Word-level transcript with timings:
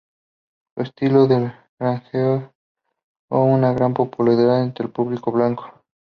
Su 0.73 0.81
estilo 0.81 1.27
le 1.27 1.53
granjeó 1.79 2.51
una 3.29 3.71
gran 3.73 3.93
popularidad 3.93 4.63
entre 4.63 4.85
el 4.87 4.91
público 4.91 5.31
blanco. 5.31 5.71